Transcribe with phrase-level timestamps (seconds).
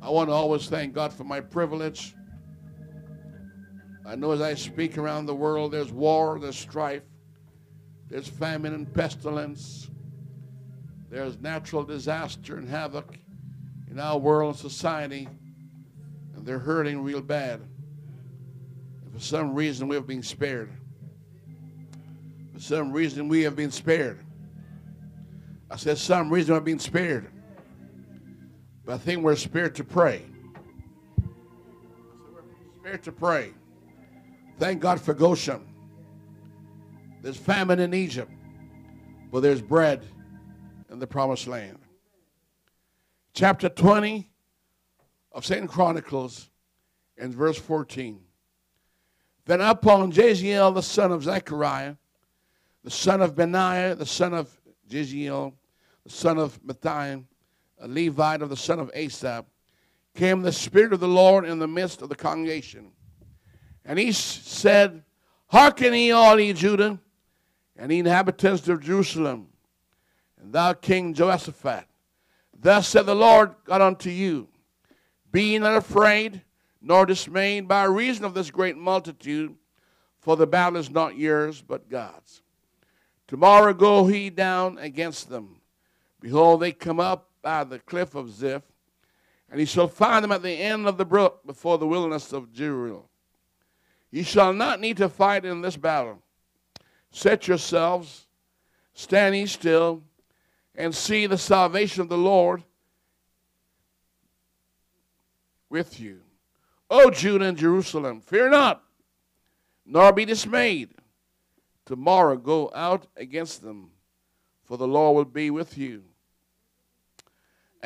[0.00, 2.14] I want to always thank God for my privilege.
[4.06, 7.02] I know as I speak around the world, there's war, there's strife,
[8.08, 9.90] there's famine and pestilence,
[11.10, 13.16] there's natural disaster and havoc
[13.90, 15.28] in our world and society,
[16.34, 17.60] and they're hurting real bad.
[19.04, 20.70] And for some reason, we have been spared.
[22.54, 24.20] For some reason, we have been spared.
[25.70, 27.32] I said, some reason I've been spared.
[28.86, 30.22] But I think we're spirit to pray.
[32.76, 33.52] Spared to pray.
[34.60, 35.66] Thank God for Goshen.
[37.20, 38.30] There's famine in Egypt,
[39.32, 40.06] but there's bread
[40.88, 41.78] in the promised land.
[43.34, 44.30] Chapter 20
[45.32, 46.48] of Second Chronicles
[47.18, 48.20] and verse 14.
[49.46, 51.96] Then upon Jeziel, the son of Zechariah,
[52.84, 54.56] the son of Benaiah, the son of
[54.88, 55.54] Jeziel,
[56.04, 57.22] the son of Matthiah,
[57.78, 59.44] a Levite of the son of Asaph,
[60.14, 62.92] came the Spirit of the Lord in the midst of the congregation.
[63.84, 65.02] And he said,
[65.48, 66.98] Hearken ye all ye Judah,
[67.76, 69.48] and ye inhabitants of Jerusalem,
[70.40, 71.84] and thou King Jehoshaphat.
[72.58, 74.48] Thus said the Lord God unto you,
[75.30, 76.42] Be ye not afraid,
[76.80, 79.54] nor dismayed by reason of this great multitude,
[80.18, 82.42] for the battle is not yours, but God's.
[83.28, 85.60] Tomorrow go he down against them.
[86.20, 88.60] Behold, they come up by the cliff of Ziz,
[89.48, 92.52] and he shall find them at the end of the brook before the wilderness of
[92.52, 93.04] Jeruel.
[94.10, 96.20] Ye shall not need to fight in this battle.
[97.12, 98.26] Set yourselves,
[98.94, 100.02] stand ye still,
[100.74, 102.64] and see the salvation of the Lord
[105.70, 106.22] with you.
[106.90, 108.82] O Judah and Jerusalem, fear not,
[109.84, 110.88] nor be dismayed.
[111.84, 113.92] Tomorrow go out against them,
[114.64, 116.02] for the Lord will be with you.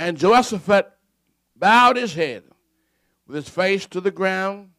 [0.00, 0.90] And Jehoshaphat
[1.54, 2.44] bowed his head
[3.26, 4.70] with his face to the ground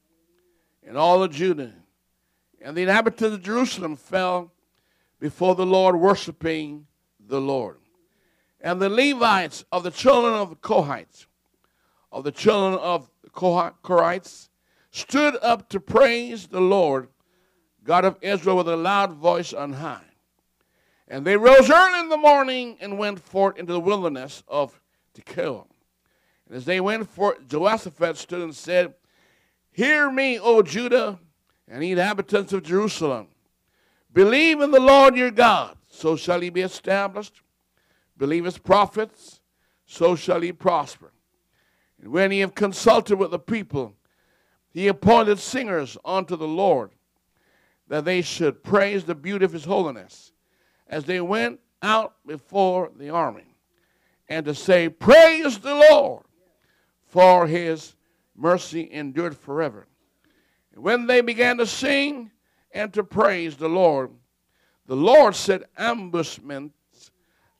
[0.81, 1.73] and all of Judah.
[2.59, 4.51] And the inhabitants of Jerusalem fell
[5.19, 6.87] before the Lord, worshiping
[7.19, 7.77] the Lord.
[8.61, 11.27] And the Levites of the children of the Kohites,
[12.11, 14.49] of the children of the Korhites,
[14.89, 17.09] stood up to praise the Lord,
[17.83, 20.01] God of Israel, with a loud voice on high.
[21.07, 24.81] And they rose early in the morning and went forth into the wilderness of
[25.15, 25.65] Tekoa.
[26.47, 28.93] And as they went forth, Jehoshaphat stood and said,
[29.71, 31.19] Hear me, O Judah,
[31.67, 33.27] and ye inhabitants of Jerusalem.
[34.13, 37.41] Believe in the Lord your God, so shall ye be established.
[38.17, 39.39] Believe his prophets,
[39.85, 41.11] so shall ye prosper.
[42.01, 43.93] And when he have consulted with the people,
[44.73, 46.91] he appointed singers unto the Lord,
[47.87, 50.31] that they should praise the beauty of his holiness,
[50.87, 53.50] as they went out before the army,
[54.31, 56.23] and to say, Praise the Lord,
[57.05, 57.95] for his
[58.33, 59.87] mercy endured forever.
[60.73, 62.31] And when they began to sing
[62.71, 64.09] and to praise the Lord,
[64.87, 67.11] the Lord set ambushments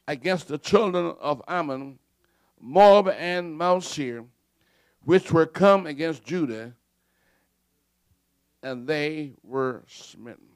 [0.08, 2.00] against the children of Ammon,
[2.58, 4.24] Moab, and Mount Seir,
[5.04, 6.74] which were come against Judah,
[8.64, 10.48] and they were smitten.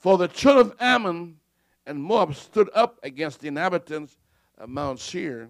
[0.00, 1.36] For the children of Ammon
[1.86, 4.18] and Moab stood up against the inhabitants
[4.58, 5.48] of Mount Seir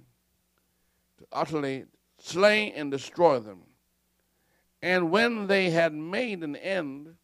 [1.18, 1.86] to utterly
[2.18, 3.62] slay and destroy them.
[4.82, 7.14] And when they had made an end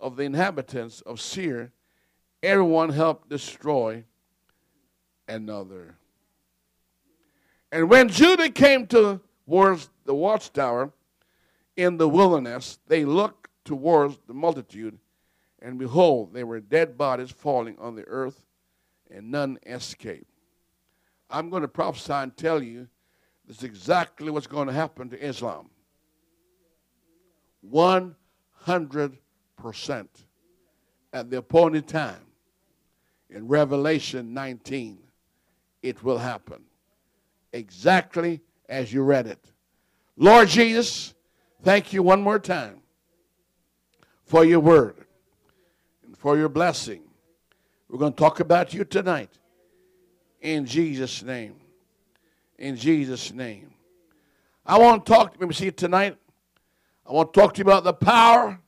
[0.00, 1.72] of the inhabitants of Seir,
[2.42, 4.04] everyone helped destroy
[5.28, 5.96] another.
[7.70, 10.92] And when Judah came towards the watchtower
[11.76, 14.98] in the wilderness, they looked towards the multitude,
[15.60, 18.46] and behold, there were dead bodies falling on the earth,
[19.10, 20.30] and none escaped.
[21.30, 22.88] I'm going to prophesy and tell you
[23.46, 25.70] this is exactly what's going to happen to Islam.
[27.70, 28.14] 100%
[31.12, 32.26] at the appointed time
[33.30, 34.98] in Revelation 19,
[35.82, 36.62] it will happen.
[37.52, 39.52] Exactly as you read it.
[40.16, 41.14] Lord Jesus,
[41.62, 42.80] thank you one more time
[44.24, 45.07] for your word
[46.18, 47.02] for your blessing.
[47.88, 49.30] We're going to talk about you tonight
[50.40, 51.54] in Jesus' name
[52.58, 53.70] in Jesus' name.
[54.66, 56.16] I want to talk to you, see tonight.
[57.06, 58.58] I want to talk to you about the power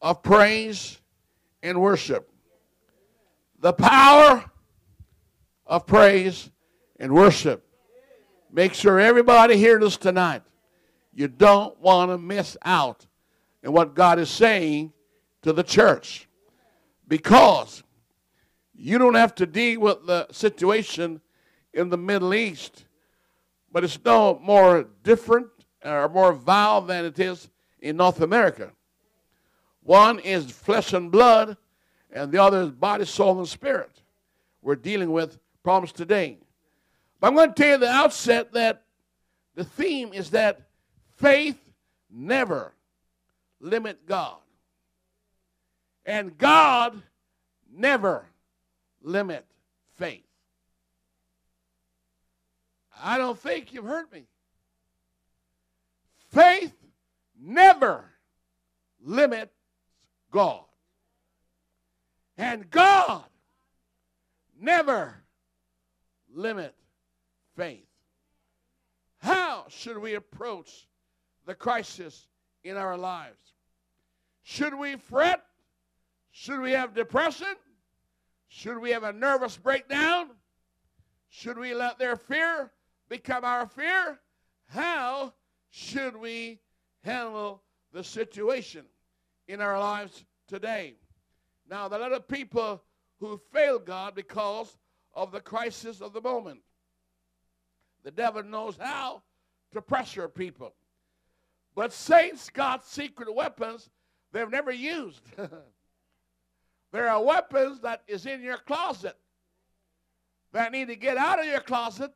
[0.00, 0.98] of praise
[1.62, 2.28] and worship.
[3.60, 4.44] The power
[5.66, 6.50] of praise
[6.98, 7.64] and worship.
[8.50, 10.42] Make sure everybody hears this tonight.
[11.14, 13.06] You don't want to miss out
[13.62, 14.92] in what God is saying
[15.42, 16.28] to the church.
[17.06, 17.82] Because
[18.74, 21.20] you don't have to deal with the situation
[21.72, 22.84] in the Middle East
[23.74, 25.48] but it's no more different
[25.84, 28.70] or more vile than it is in North America.
[29.82, 31.56] One is flesh and blood,
[32.12, 33.90] and the other is body, soul, and spirit.
[34.62, 36.38] We're dealing with problems today.
[37.18, 38.84] But I'm going to tell you at the outset that
[39.56, 40.60] the theme is that
[41.16, 41.58] faith
[42.08, 42.74] never
[43.60, 44.36] limit God.
[46.06, 47.00] And God
[47.72, 48.26] never
[49.02, 49.46] limit
[49.96, 50.24] faith.
[53.02, 54.24] I don't think you've heard me.
[56.30, 56.74] Faith
[57.40, 58.04] never
[59.02, 59.52] limits
[60.30, 60.64] God.
[62.36, 63.24] And God
[64.60, 65.14] never
[66.34, 66.74] limit
[67.56, 67.86] faith.
[69.18, 70.88] How should we approach
[71.46, 72.26] the crisis
[72.62, 73.52] in our lives?
[74.42, 75.43] Should we fret?
[76.36, 77.54] Should we have depression?
[78.48, 80.30] Should we have a nervous breakdown?
[81.28, 82.72] Should we let their fear
[83.08, 84.18] become our fear?
[84.66, 85.32] How
[85.70, 86.58] should we
[87.04, 88.84] handle the situation
[89.46, 90.96] in our lives today?
[91.70, 92.82] Now, there are a lot of people
[93.20, 94.76] who fail God because
[95.14, 96.62] of the crisis of the moment.
[98.02, 99.22] The devil knows how
[99.70, 100.74] to pressure people.
[101.76, 103.88] But saints got secret weapons
[104.32, 105.22] they've never used.
[106.94, 109.16] there are weapons that is in your closet
[110.52, 112.12] that need to get out of your closet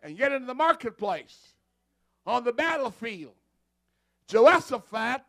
[0.00, 1.54] and get into the marketplace
[2.24, 3.34] on the battlefield.
[4.28, 5.22] Jehoshaphat,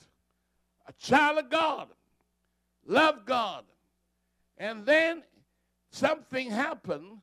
[0.85, 1.87] a child of God,
[2.85, 3.63] loved God.
[4.59, 5.23] And then
[5.89, 7.17] something happened.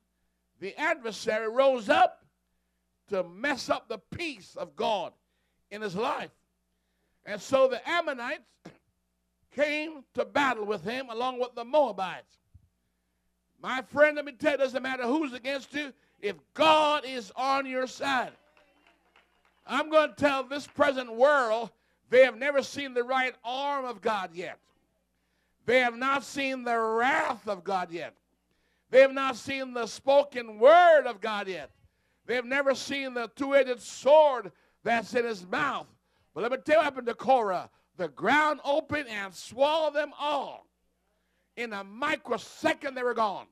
[0.59, 2.25] The adversary rose up
[3.11, 5.13] to mess up the peace of God
[5.71, 6.33] in his life.
[7.25, 8.43] And so the Ammonites
[9.59, 12.39] came to battle with him along with the Moabites.
[13.61, 17.33] My friend, let me tell you, it doesn't matter who's against you, if God is
[17.35, 18.33] on your side.
[19.67, 21.71] I'm going to tell this present world
[22.09, 24.59] they have never seen the right arm of God yet.
[25.67, 28.15] They have not seen the wrath of God yet.
[28.91, 31.71] They have not seen the spoken word of God yet.
[32.27, 34.53] They have never seen the two edged sword
[34.85, 35.87] that's in his mouth.
[36.33, 37.69] But let me tell you what happened to Korah.
[37.99, 40.67] The ground opened and swallowed them all.
[41.57, 43.47] In a microsecond, they were gone.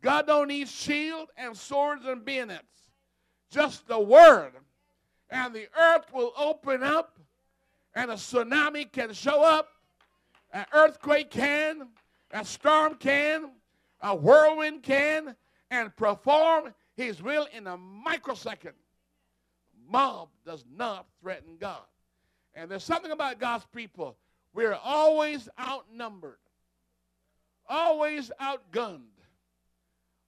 [0.00, 2.64] God don't need shield and swords and bayonets.
[3.50, 4.52] Just the word.
[5.28, 7.18] And the earth will open up
[7.94, 9.68] and a tsunami can show up.
[10.52, 11.88] An earthquake can.
[12.30, 13.50] A storm can.
[14.00, 15.36] A whirlwind can
[15.70, 18.74] and perform his will in a microsecond.
[19.86, 21.82] Mob does not threaten God.
[22.54, 24.16] And there's something about God's people.
[24.54, 26.38] We're always outnumbered,
[27.66, 29.00] always outgunned,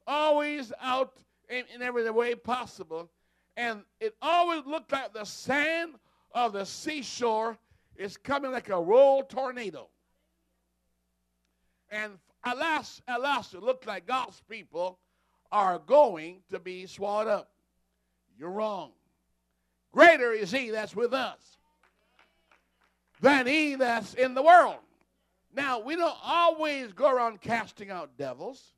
[0.07, 1.19] always out
[1.51, 3.11] in, in every way possible.
[3.57, 5.95] And it always looked like the sand
[6.33, 7.59] of the seashore
[7.97, 9.89] is coming like a roll tornado.
[11.91, 14.99] And alas, alas, it looked like God's people
[15.53, 17.51] are going to be swallowed up.
[18.37, 18.93] You're wrong.
[19.93, 21.59] Greater is he that's with us
[23.25, 24.77] than he that's in the world.
[25.55, 28.75] Now, we don't always go around casting out devils.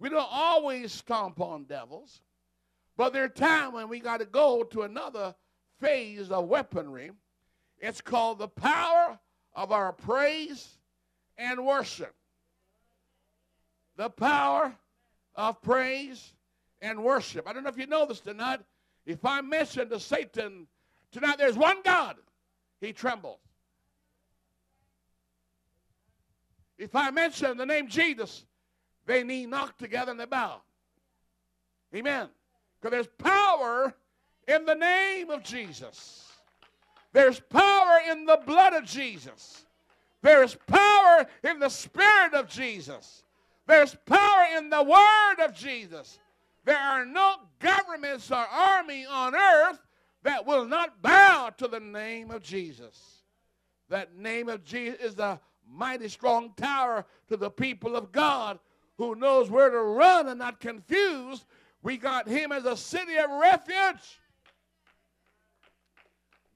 [0.00, 2.20] We don't always stomp on devils.
[2.96, 5.32] But there's time when we got to go to another
[5.78, 7.12] phase of weaponry.
[7.78, 9.16] It's called the power
[9.54, 10.76] of our praise
[11.36, 12.14] and worship.
[13.96, 14.74] The power
[15.36, 16.32] of praise
[16.82, 17.46] and worship.
[17.46, 18.58] I don't know if you know this tonight.
[19.06, 20.66] If I mention to Satan
[21.12, 22.16] tonight there's one God,
[22.80, 23.38] he trembles.
[26.78, 28.44] If I mention the name Jesus,
[29.06, 30.60] they knee knock together and they bow.
[31.94, 32.28] Amen.
[32.80, 33.94] Because there's power
[34.46, 36.26] in the name of Jesus.
[37.12, 39.64] There's power in the blood of Jesus.
[40.22, 43.24] There's power in the spirit of Jesus.
[43.66, 46.18] There's power in the word of Jesus.
[46.64, 49.78] There are no governments or army on earth
[50.22, 53.22] that will not bow to the name of Jesus.
[53.88, 58.58] That name of Jesus is a mighty strong tower to the people of God
[58.96, 61.44] who knows where to run and not confused.
[61.82, 64.20] We got him as a city of refuge.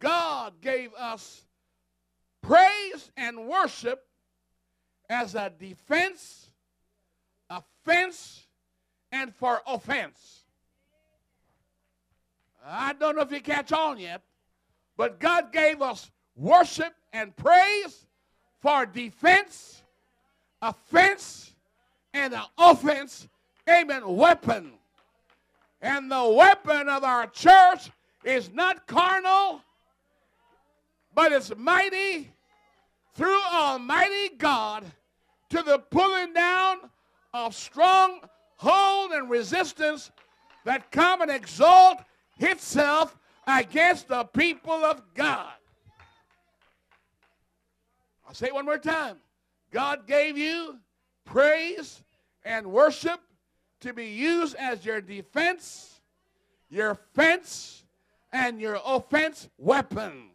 [0.01, 1.45] God gave us
[2.41, 4.05] praise and worship
[5.09, 6.51] as a defense
[7.85, 8.47] offense
[9.11, 10.45] and for offense.
[12.65, 14.23] I don't know if you catch on yet,
[14.97, 18.07] but God gave us worship and praise
[18.63, 19.83] for defense,
[20.63, 21.53] offense,
[22.15, 23.29] and an offense,
[23.69, 24.73] amen, weapon.
[25.83, 27.91] And the weapon of our church
[28.25, 29.61] is not carnal,
[31.13, 32.31] but it's mighty
[33.15, 34.85] through Almighty God
[35.51, 36.79] to the pulling down
[37.35, 38.21] of strong
[38.57, 40.13] hold and resistance
[40.65, 41.99] that come and exalt
[42.39, 45.53] itself against the people of God.
[48.33, 49.19] I'll say it one more time.
[49.71, 50.79] God gave you
[51.27, 52.03] praise
[52.47, 53.21] and worship
[53.81, 56.01] to be used as your defense,
[56.71, 57.85] your fence,
[58.33, 60.31] and your offense weapon.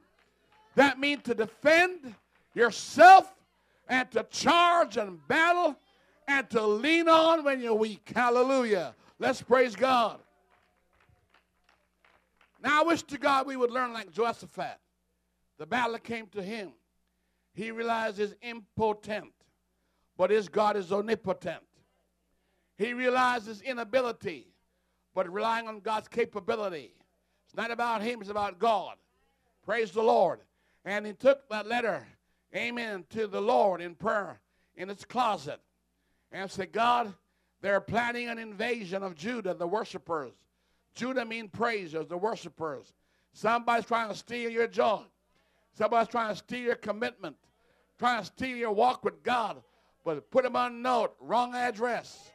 [0.75, 2.13] That means to defend
[2.53, 3.33] yourself
[3.89, 5.75] and to charge and battle
[6.27, 8.11] and to lean on when you're weak.
[8.13, 8.93] Hallelujah.
[9.17, 10.19] Let's praise God.
[12.63, 14.77] Now, I wish to God we would learn like Jehoshaphat.
[15.57, 16.73] The battle came to him.
[17.57, 19.33] He realized he's impotent,
[20.15, 21.63] but his God is omnipotent.
[22.77, 24.53] He realizes inability,
[25.15, 26.93] but relying on God's capability.
[27.47, 28.97] It's not about him, it's about God.
[29.65, 30.41] Praise the Lord.
[30.85, 32.05] And he took that letter,
[32.55, 34.39] amen, to the Lord in prayer
[34.75, 35.59] in his closet
[36.31, 37.11] and said, God,
[37.61, 40.31] they're planning an invasion of Judah, the worshipers.
[40.93, 42.93] Judah mean praisers, the worshipers.
[43.33, 45.01] Somebody's trying to steal your joy.
[45.77, 47.35] Somebody's trying to steal your commitment,
[47.99, 49.61] trying to steal your walk with God.
[50.03, 52.31] But put them on note, wrong address.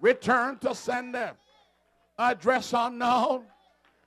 [0.00, 1.32] Return to sender.
[2.18, 3.42] Address unknown.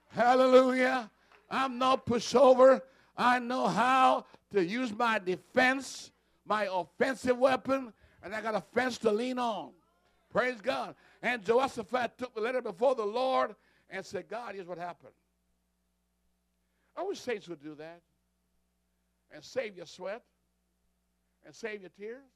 [0.10, 1.12] Hallelujah.
[1.52, 2.82] I'm no pushover.
[3.16, 6.10] I know how to use my defense,
[6.48, 9.70] my offensive weapon, and I got a fence to lean on.
[10.32, 10.96] Praise God.
[11.22, 13.54] And Jehoshaphat took the letter before the Lord
[13.92, 15.14] and said, God, here's what happened.
[17.02, 18.02] I wish saints would do that
[19.34, 20.22] and save your sweat
[21.44, 22.30] and save your tears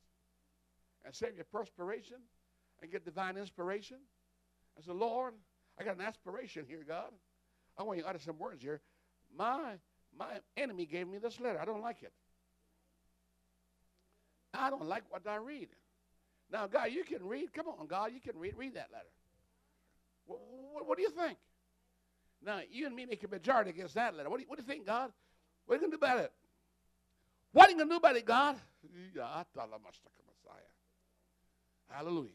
[1.05, 2.17] and save your perspiration
[2.81, 3.97] and get divine inspiration.
[4.75, 5.33] I said, Lord,
[5.79, 7.11] I got an aspiration here, God.
[7.77, 8.81] I want you to utter some words here.
[9.37, 9.73] My,
[10.17, 11.59] my enemy gave me this letter.
[11.61, 12.13] I don't like it.
[14.51, 15.67] I don't like what I read.
[16.51, 17.53] Now, God, you can read.
[17.53, 18.55] Come on, God, you can read.
[18.57, 19.05] Read that letter.
[20.25, 20.39] What,
[20.73, 21.37] what, what do you think?
[22.45, 24.29] Now, you and me make a majority against that letter.
[24.29, 25.11] What do you, what do you think, God?
[25.65, 26.31] What are you going to do about it?
[27.53, 28.55] What are you going to do about it, God?
[31.89, 32.29] Hallelujah.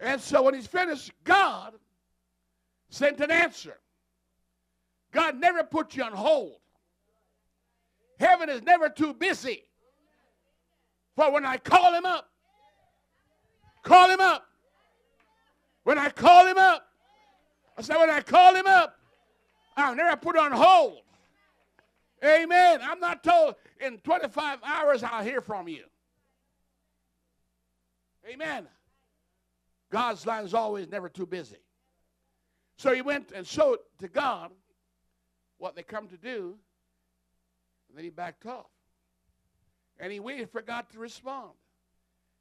[0.00, 1.74] And so when he's finished, God
[2.88, 3.78] sent an answer.
[5.12, 6.56] God never put you on hold.
[8.18, 9.64] Heaven is never too busy.
[11.14, 12.28] For when I call him up,
[13.82, 14.44] call him up.
[15.84, 16.89] When I call him up,
[17.80, 18.94] I said, when I call him up,
[19.74, 21.00] I'll never put on hold.
[22.22, 22.80] Amen.
[22.82, 25.84] I'm not told in 25 hours I'll hear from you.
[28.30, 28.68] Amen.
[29.90, 31.56] God's line is always never too busy.
[32.76, 34.50] So he went and showed to God
[35.56, 36.58] what they come to do,
[37.88, 38.66] and then he backed off.
[39.98, 41.52] And he waited for God to respond.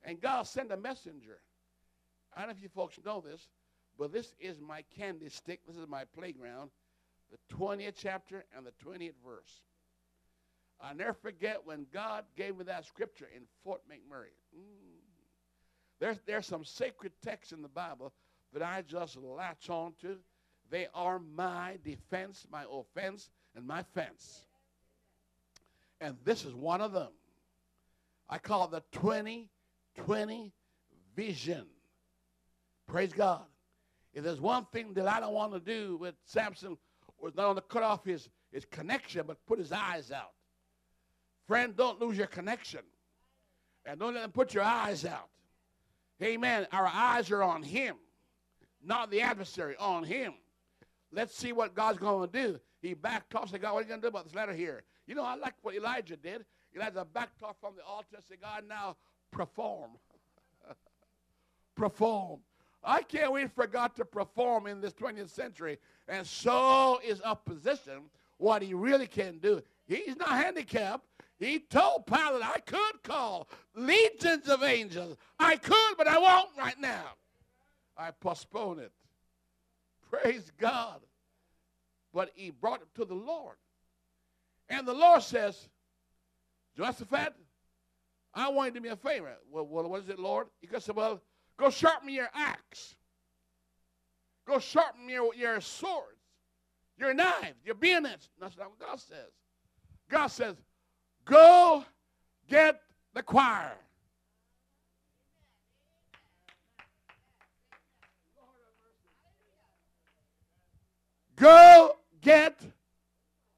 [0.04, 1.40] And God sent a messenger.
[2.36, 3.48] I don't know if you folks know this,
[4.00, 5.60] but this is my candy stick.
[5.68, 6.72] This is my playground.
[7.32, 9.62] The 20th chapter and the 20th verse.
[10.82, 14.34] i never forget when God gave me that scripture in Fort McMurray.
[14.58, 15.00] Mm.
[16.00, 18.14] There's, there's some sacred texts in the Bible
[18.54, 20.16] that I just latch on to.
[20.72, 24.46] They are my defense, my offense, and my fence.
[26.00, 27.12] And this is one of them.
[28.30, 30.54] I call the 2020
[31.16, 31.66] vision.
[32.88, 33.44] Praise God.
[34.14, 36.78] If there's one thing that I don't want to do with Samson
[37.20, 40.32] was not only cut off his, his connection, but put his eyes out.
[41.48, 42.82] Friend, don't lose your connection.
[43.86, 45.30] And don't let them put your eyes out.
[46.22, 46.68] Amen.
[46.72, 47.96] Our eyes are on him,
[48.84, 50.34] not the adversary, on him.
[51.12, 52.60] Let's see what God's going to do.
[52.82, 54.84] He backed off, said, God, what are you going to do about this letter here?
[55.08, 56.46] You know, I like what Elijah did.
[56.76, 58.96] Elijah backed off from the altar and said, God, now
[59.32, 59.92] perform.
[61.76, 62.42] perform.
[62.84, 65.78] I can't wait for God to perform in this 20th century.
[66.08, 68.04] And so is opposition
[68.38, 69.62] what he really can do.
[69.86, 71.06] He's not handicapped.
[71.40, 75.18] He told Pilate, I could call legions of angels.
[75.40, 77.06] I could, but I won't right now.
[77.98, 78.92] I postpone it.
[80.10, 81.02] Praise God.
[82.14, 83.56] But he brought it to the Lord.
[84.70, 85.70] And the Lord says,
[86.76, 87.34] Jehoshaphat,
[88.34, 89.36] I want you to do me a favor.
[89.52, 90.48] Well, what is it, Lord?
[90.62, 91.22] He goes, well,
[91.60, 92.96] Go sharpen your axe.
[94.48, 96.18] Go sharpen your, your swords,
[96.98, 98.30] your knives, your bayonets.
[98.40, 99.30] That's not what God says.
[100.10, 100.56] God says,
[101.26, 101.84] go
[102.48, 102.80] get
[103.14, 103.74] the choir.
[111.36, 112.60] Go get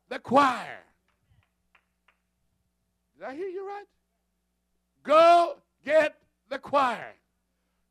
[0.10, 0.80] the choir.
[3.18, 3.86] Did I hear you right?
[5.04, 6.16] Go get
[6.50, 7.14] the choir.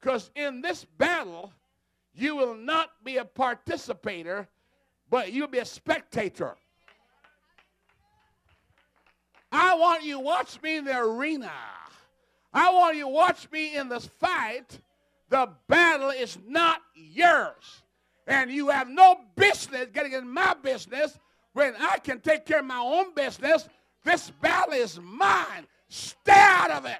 [0.00, 1.52] Because in this battle,
[2.14, 4.48] you will not be a participator,
[5.10, 6.56] but you'll be a spectator.
[9.52, 11.52] I want you watch me in the arena.
[12.52, 14.80] I want you watch me in this fight.
[15.28, 17.82] The battle is not yours.
[18.26, 21.18] And you have no business getting in my business
[21.52, 23.68] when I can take care of my own business.
[24.04, 25.66] This battle is mine.
[25.88, 26.98] Stay out of it.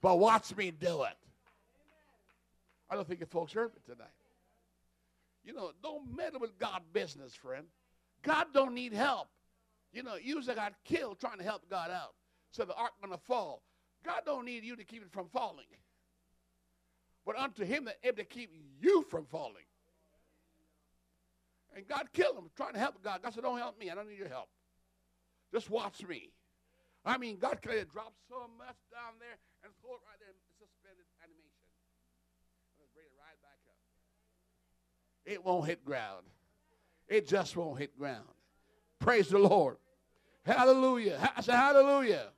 [0.00, 1.16] But watch me do it.
[2.92, 4.10] I don't think you folks heard me tonight.
[5.42, 7.64] You know, don't meddle with God business, friend.
[8.22, 9.28] God don't need help.
[9.94, 12.12] You know, usually got killed trying to help God out.
[12.50, 13.62] So the ark gonna fall.
[14.04, 15.64] God don't need you to keep it from falling.
[17.24, 19.64] But unto him that able to keep you from falling.
[21.74, 23.22] And God killed him trying to help God.
[23.22, 23.88] God said, Don't help me.
[23.90, 24.48] I don't need your help.
[25.50, 26.28] Just watch me.
[27.06, 30.34] I mean, God could have dropped so much down there and throw it right there
[30.60, 31.66] suspended animation.
[32.78, 33.78] And bring it right back up.
[35.32, 36.24] It won't hit ground.
[37.08, 38.24] It just won't hit ground.
[38.98, 39.76] Praise the Lord.
[40.44, 41.32] Hallelujah.
[41.36, 42.28] I say hallelujah.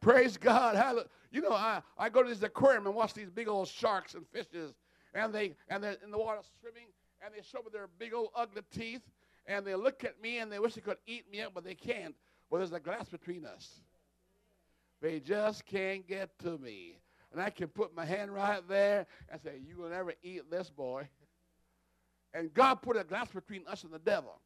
[0.00, 0.76] Praise God.
[0.76, 1.08] Hallelujah.
[1.32, 4.26] You know, I, I go to this aquarium and watch these big old sharks and
[4.28, 4.74] fishes,
[5.14, 6.86] and they and they're in the water swimming,
[7.24, 9.02] and they show me their big old ugly teeth,
[9.46, 11.74] and they look at me and they wish they could eat me up, but they
[11.74, 12.14] can't.
[12.48, 13.80] Well, there's a glass between us.
[15.00, 16.98] They just can't get to me.
[17.32, 20.68] And I can put my hand right there and say, You will never eat this
[20.70, 21.08] boy.
[22.32, 24.38] And God put a glass between us and the devil.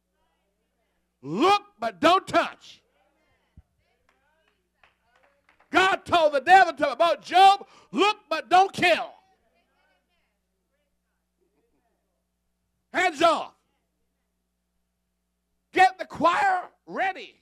[1.21, 2.81] Look, but don't touch.
[5.71, 9.11] God told the devil to, about Job, look, but don't kill.
[12.93, 13.51] Hands off.
[15.73, 17.41] Get the choir ready.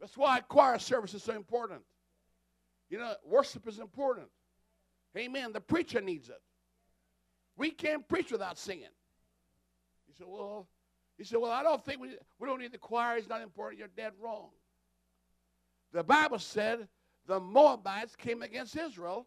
[0.00, 1.82] That's why choir service is so important.
[2.90, 4.26] You know, worship is important.
[5.16, 5.52] Amen.
[5.52, 6.40] The preacher needs it.
[7.56, 8.88] We can't preach without singing.
[10.18, 10.68] You say, well,
[11.16, 13.16] he said, Well, I don't think we, we don't need the choir.
[13.16, 13.78] It's not important.
[13.78, 14.48] You're dead wrong.
[15.92, 16.88] The Bible said
[17.26, 19.26] the Moabites came against Israel.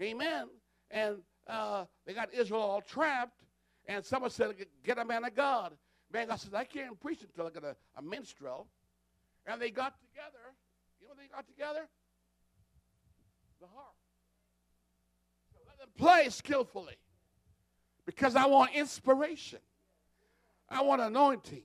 [0.00, 0.48] Amen.
[0.90, 3.40] And uh, they got Israel all trapped.
[3.86, 5.74] And someone said, Get a man of God.
[6.12, 8.66] Man, God said, I can't preach until I get a, a minstrel.
[9.46, 10.54] And they got together.
[11.00, 11.88] You know what they got together?
[13.60, 13.94] The harp.
[15.52, 16.96] So let them play skillfully.
[18.04, 19.58] Because I want inspiration.
[20.70, 21.62] I want anointing.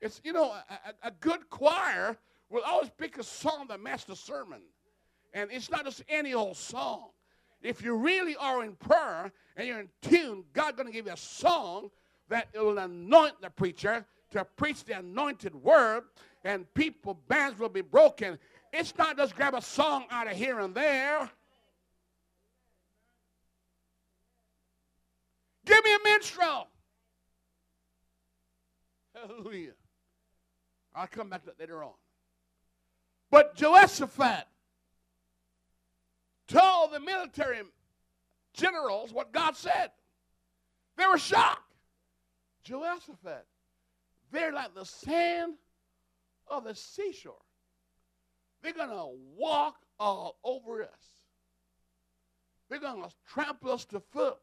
[0.00, 2.16] It's, you know, a, a good choir
[2.48, 4.62] will always pick a song that matches the sermon.
[5.34, 7.10] And it's not just any old song.
[7.62, 11.12] If you really are in prayer and you're in tune, God's going to give you
[11.12, 11.90] a song
[12.28, 16.04] that will anoint the preacher to preach the anointed word,
[16.44, 18.38] and people, bands will be broken.
[18.72, 21.28] It's not just grab a song out of here and there.
[25.66, 26.69] Give me a minstrel.
[29.14, 29.72] Hallelujah.
[30.94, 31.92] I'll come back to that later on.
[33.30, 34.46] But Jehoshaphat
[36.48, 37.60] told the military
[38.52, 39.90] generals what God said.
[40.96, 41.74] They were shocked.
[42.64, 43.46] Jehoshaphat,
[44.32, 45.54] they're like the sand
[46.48, 47.34] of the seashore.
[48.62, 50.88] They're going to walk all over us.
[52.68, 54.36] They're going to trample us to foot.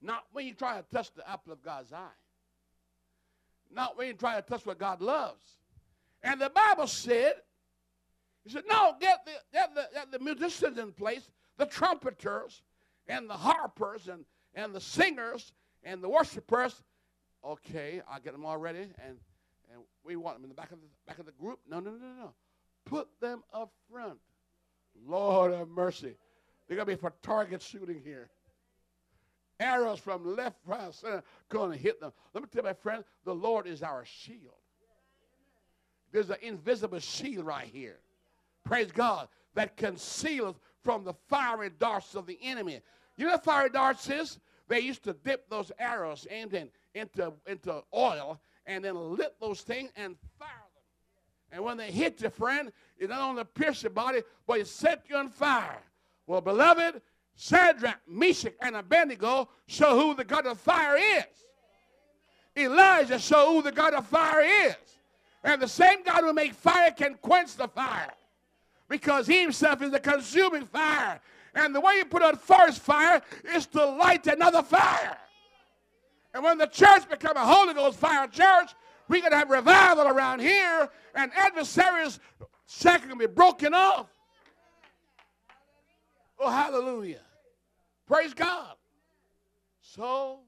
[0.00, 2.08] Not when you try to touch the apple of God's eye.
[3.72, 5.42] Not when you try to touch what God loves.
[6.22, 7.34] And the Bible said,
[8.44, 12.62] he said, no, get the, get the, get the musicians in place, the trumpeters
[13.08, 14.24] and the harpers and,
[14.54, 16.82] and the singers and the worshipers.
[17.44, 18.80] Okay, I'll get them all ready.
[18.80, 19.18] And,
[19.72, 21.60] and we want them in the back of the, back of the group.
[21.68, 22.14] No, no, no, no.
[22.24, 22.34] No.
[22.84, 24.18] Put them up front.
[25.06, 26.14] Lord have mercy.
[26.66, 28.28] They're going to be for target shooting here
[29.60, 32.12] arrows from left, right, center going to hit them.
[32.32, 34.54] Let me tell you, my friend, the Lord is our shield.
[36.12, 37.98] There's an invisible shield right here.
[38.64, 39.28] Praise God.
[39.54, 42.80] That conceals from the fiery darts of the enemy.
[43.16, 44.38] You know what fiery darts is?
[44.68, 49.90] They used to dip those arrows into, into, into oil and then lit those things
[49.96, 50.82] and fire them.
[51.52, 55.04] And when they hit you, friend, it not only pierce your body, but it set
[55.08, 55.82] you on fire.
[56.26, 57.02] Well, beloved,
[57.36, 61.24] Shadrach, Meshach, and Abednego show who the God of fire is.
[62.56, 64.76] Elijah show who the God of fire is.
[65.42, 68.12] And the same God who make fire can quench the fire.
[68.88, 71.20] Because he himself is the consuming fire.
[71.54, 73.20] And the way you put out first fire
[73.52, 75.16] is to light another fire.
[76.32, 78.70] And when the church become a Holy Ghost fire church,
[79.08, 82.18] We're going to have revival around here, and adversaries'
[82.82, 84.06] going to be broken off.
[86.38, 87.20] Oh, hallelujah.
[88.06, 88.74] Praise God.
[89.80, 90.40] So,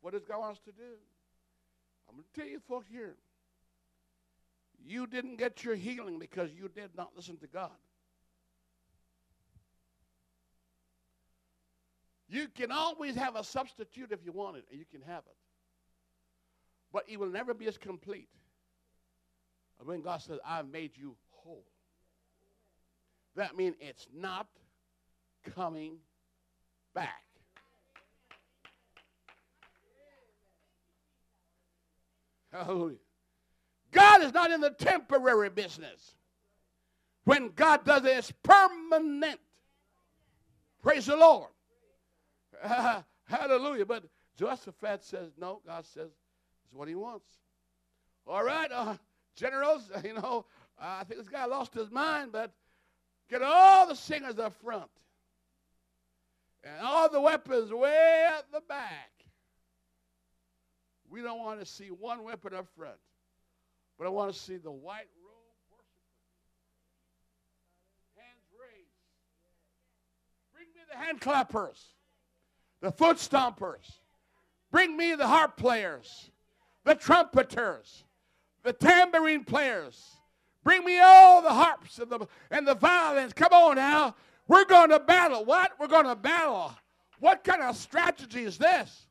[0.00, 0.96] what does God want us to do?
[2.08, 3.16] I'm going to tell you, folks, here.
[4.84, 7.70] You didn't get your healing because you did not listen to God.
[12.28, 15.36] You can always have a substitute if you want it, and you can have it.
[16.92, 18.28] But it will never be as complete
[19.84, 21.64] when God says, I've made you whole.
[23.36, 24.46] That means it's not
[25.54, 25.96] coming
[26.94, 27.24] back.
[32.52, 32.96] Hallelujah.
[33.92, 36.14] God is not in the temporary business.
[37.24, 39.40] When God does it, it's permanent.
[40.82, 41.50] Praise the Lord.
[42.62, 43.84] Uh, hallelujah.
[43.84, 44.04] But
[44.38, 46.10] Jehoshaphat says, no, God says,
[46.64, 47.26] it's what he wants.
[48.26, 48.96] All right, uh,
[49.36, 50.44] generals, you know,
[50.80, 52.52] uh, I think this guy lost his mind, but
[53.30, 54.88] get all the singers up front
[56.64, 59.10] and all the weapons way at the back.
[61.10, 62.98] We don't want to see one weapon up front,
[63.98, 66.16] but I want to see the white robe worshipers.
[68.16, 68.90] Hands raised.
[70.52, 71.94] Bring me the hand clappers,
[72.80, 74.00] the foot stompers.
[74.70, 76.30] Bring me the harp players,
[76.84, 78.04] the trumpeters,
[78.62, 80.04] the tambourine players.
[80.62, 83.32] Bring me all the harps and the, and the violins.
[83.32, 84.14] Come on now.
[84.48, 85.44] We're going to battle.
[85.44, 85.72] What?
[85.78, 86.74] We're going to battle.
[87.20, 89.06] What kind of strategy is this?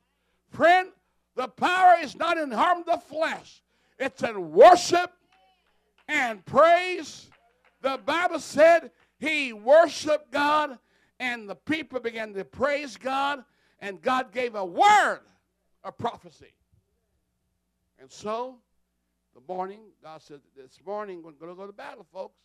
[0.50, 0.90] Friend,
[1.36, 3.62] the power is not in harm the flesh,
[4.00, 5.12] it's in worship
[6.08, 7.30] and praise.
[7.82, 10.80] The Bible said he worshiped God,
[11.20, 13.44] and the people began to praise God,
[13.80, 15.20] and God gave a word
[15.84, 16.54] of prophecy.
[18.00, 18.56] And so,
[19.36, 22.40] the morning, God said, This morning, we're going to go to battle, folks.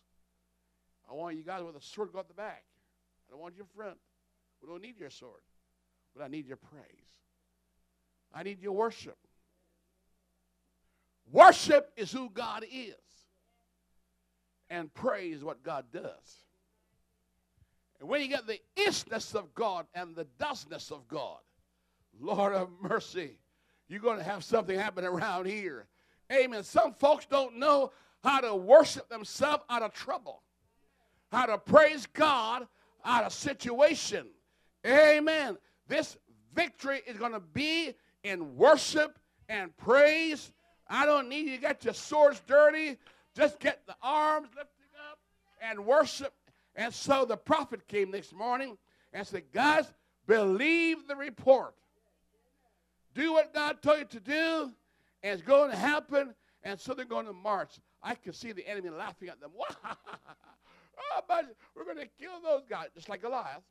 [1.09, 2.63] I want you guys with a sword to go the back.
[3.33, 3.97] I don't want your front.
[4.61, 5.41] We don't need your sword,
[6.15, 6.83] but I need your praise.
[8.31, 9.17] I need your worship.
[11.31, 12.93] Worship is who God is,
[14.69, 16.43] and praise what God does.
[17.99, 21.39] And when you get the isness of God and the doesness of God,
[22.19, 23.39] Lord of mercy,
[23.87, 25.87] you're going to have something happen around here.
[26.31, 26.63] Amen.
[26.63, 27.93] Some folks don't know
[28.23, 30.43] how to worship themselves out of trouble,
[31.31, 32.67] how to praise God
[33.05, 34.27] out of situation.
[34.85, 35.57] Amen.
[35.87, 36.17] This
[36.53, 40.51] victory is going to be in worship and praise.
[40.87, 42.97] I don't need you to get your swords dirty.
[43.35, 45.19] Just get the arms lifted up
[45.61, 46.33] and worship.
[46.75, 48.77] And so the prophet came this morning
[49.11, 49.91] and said, Guys,
[50.27, 51.75] believe the report.
[53.13, 54.71] Do what God told you to do,
[55.21, 56.33] and it's going to happen.
[56.63, 57.79] And so they're going to march.
[58.01, 59.51] I can see the enemy laughing at them.
[61.11, 63.63] oh, but we're going to kill those guys, just like Goliath.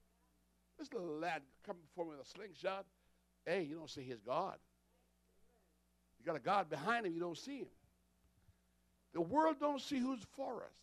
[0.79, 2.85] This little lad coming before me with a slingshot.
[3.45, 4.57] Hey, you don't see his God.
[6.19, 7.69] You got a God behind him, you don't see him.
[9.13, 10.79] The world don't see who's for us.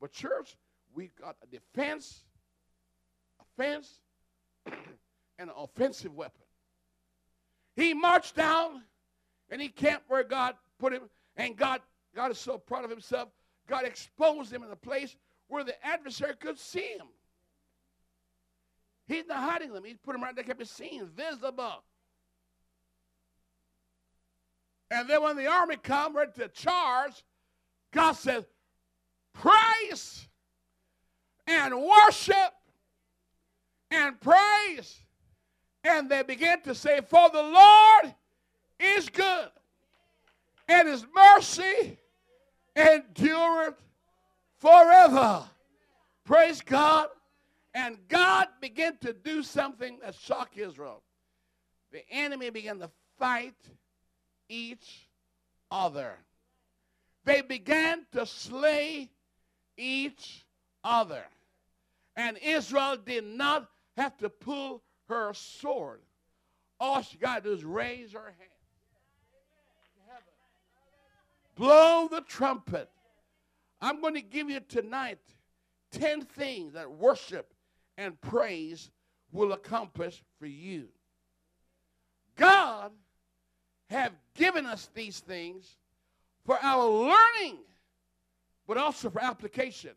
[0.00, 0.56] But church,
[0.94, 2.24] we got a defense,
[3.40, 4.00] a fence,
[4.66, 4.76] and
[5.38, 6.42] an offensive weapon.
[7.76, 8.82] He marched down
[9.50, 11.02] and he camped where God put him,
[11.36, 11.80] and God,
[12.14, 13.28] God is so proud of himself.
[13.68, 15.16] God exposed him in a place
[15.48, 17.06] where the adversary could see him.
[19.06, 19.84] He's not hiding them.
[19.84, 21.82] He's put them right there, kept his seen, visible.
[24.90, 27.24] And then when the army come ready to charge,
[27.92, 28.44] God says,
[29.34, 30.28] praise
[31.46, 32.52] and worship
[33.90, 35.00] and praise.
[35.82, 38.14] And they began to say, For the Lord
[38.80, 39.50] is good,
[40.68, 41.98] and his mercy
[42.74, 43.74] endureth
[44.58, 45.44] forever.
[46.24, 47.08] Praise God.
[47.74, 51.02] And God began to do something that shocked Israel.
[51.92, 53.56] The enemy began to fight
[54.48, 55.08] each
[55.70, 56.12] other.
[57.24, 59.10] They began to slay
[59.76, 60.44] each
[60.84, 61.24] other.
[62.16, 66.00] And Israel did not have to pull her sword.
[66.78, 68.50] All she got to do is raise her hand.
[71.56, 72.90] Blow the trumpet.
[73.84, 75.18] I'm going to give you tonight
[75.92, 77.52] 10 things that worship
[77.98, 78.90] and praise
[79.30, 80.88] will accomplish for you.
[82.34, 82.92] God
[83.90, 85.76] have given us these things
[86.46, 87.58] for our learning,
[88.66, 89.90] but also for application.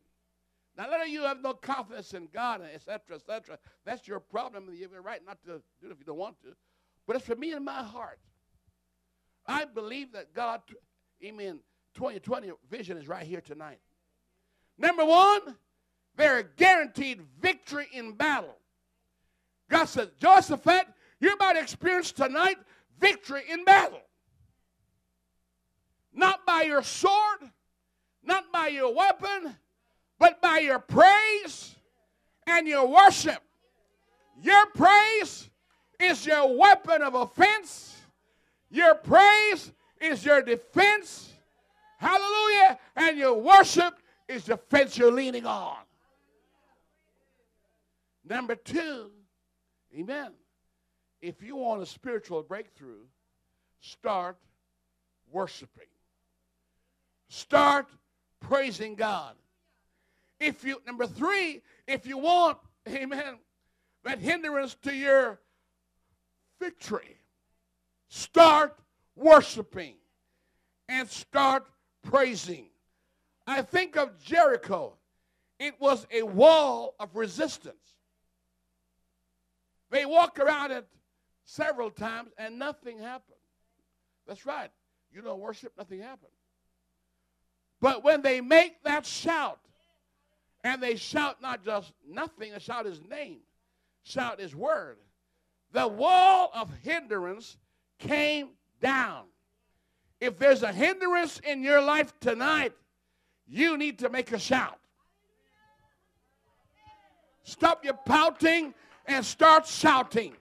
[0.78, 3.58] Now, of you have no confidence in God, etc., etc.
[3.86, 4.70] That's your problem.
[4.74, 6.50] You have a right not to do it if you don't want to.
[7.08, 8.20] But it's for me in my heart.
[9.46, 10.60] I believe that God,
[11.24, 11.62] amen,
[11.98, 13.80] 2020 vision is right here tonight.
[14.78, 15.42] Number one,
[16.16, 18.56] they're guaranteed victory in battle.
[19.70, 20.86] God says, Jehoshaphat,
[21.20, 22.58] you're about to experience tonight
[23.00, 24.02] victory in battle.
[26.14, 27.40] Not by your sword,
[28.24, 29.56] not by your weapon,
[30.20, 31.76] but by your praise
[32.46, 33.42] and your worship.
[34.40, 35.50] Your praise
[36.00, 37.96] is your weapon of offense.
[38.70, 41.34] Your praise is your defense.
[41.98, 42.80] Hallelujah.
[42.96, 45.78] And your worship is the fence you're leaning on.
[48.28, 49.12] Number two,
[49.98, 50.32] amen.
[51.22, 53.06] If you want a spiritual breakthrough,
[53.80, 54.38] start
[55.32, 55.88] worshiping.
[57.30, 57.88] Start
[58.40, 59.36] praising God.
[60.40, 62.58] If you number 3, if you want,
[62.88, 63.40] amen,
[64.04, 65.40] that hindrance to your
[66.60, 67.18] victory,
[68.08, 68.78] start
[69.16, 69.96] worshiping
[70.88, 71.66] and start
[72.10, 72.68] praising.
[73.46, 74.94] I think of Jericho.
[75.60, 77.76] It was a wall of resistance.
[79.90, 80.86] They walked around it
[81.46, 83.38] several times and nothing happened.
[84.28, 84.70] That's right.
[85.12, 86.32] You don't worship, nothing happened.
[87.80, 89.60] But when they make that shout,
[90.64, 93.40] and they shout not just nothing, they shout his name,
[94.04, 94.98] shout his word,
[95.72, 97.58] the wall of hindrance
[98.00, 98.50] came
[98.82, 99.26] down.
[100.20, 102.74] If there's a hindrance in your life tonight,
[103.48, 104.80] you need to make a shout.
[107.44, 108.74] Stop your pouting
[109.06, 110.34] and start shouting.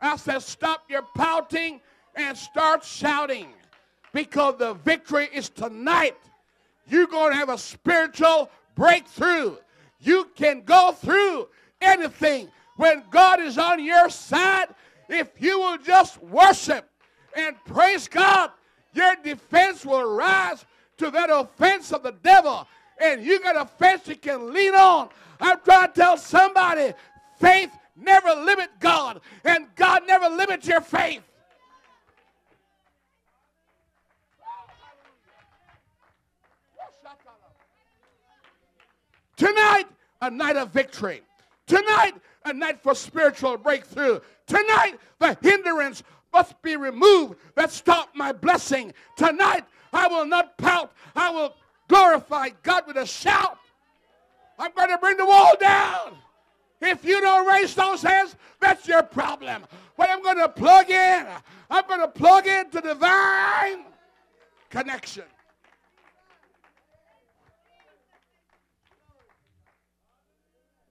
[0.00, 1.80] I said, stop your pouting
[2.14, 3.48] and start shouting
[4.12, 6.16] because the victory is tonight.
[6.86, 9.56] You're going to have a spiritual breakthrough.
[10.00, 11.48] You can go through
[11.80, 14.66] anything when God is on your side.
[15.08, 16.88] If you will just worship
[17.36, 18.50] and praise God,
[18.92, 20.64] your defense will rise
[20.98, 22.66] to that offense of the devil.
[23.00, 25.08] And you got a fence you can lean on.
[25.40, 26.92] I'm trying to tell somebody
[27.40, 31.22] faith never limit God, and God never limits your faith.
[39.36, 39.84] Tonight,
[40.22, 41.22] a night of victory.
[41.66, 42.12] Tonight,
[42.44, 44.20] a night for spiritual breakthrough.
[44.46, 46.02] Tonight, the hindrance
[46.34, 48.92] must be removed that stop my blessing.
[49.16, 50.92] Tonight, I will not pout.
[51.14, 51.54] I will
[51.88, 53.58] glorify God with a shout.
[54.58, 56.16] I'm going to bring the wall down.
[56.82, 59.64] If you don't raise those hands, that's your problem.
[59.96, 61.26] But I'm going to plug in.
[61.70, 63.84] I'm going to plug into divine
[64.70, 65.24] connection.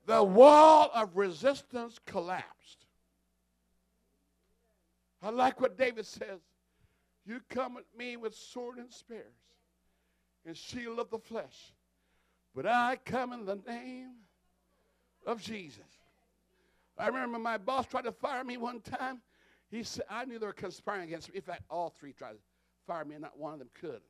[0.05, 2.52] The wall of resistance collapsed.
[5.23, 6.41] I like what David says.
[7.25, 9.33] You come at me with sword and spears
[10.45, 11.73] and shield of the flesh,
[12.53, 14.15] but I come in the name
[15.25, 15.85] of Jesus.
[16.97, 19.21] I remember my boss tried to fire me one time.
[19.71, 21.37] He said, I knew they were conspiring against me.
[21.37, 22.37] In fact, all three tried to
[22.85, 24.01] fire me, and not one of them could.